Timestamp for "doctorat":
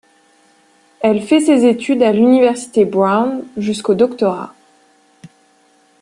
3.93-4.55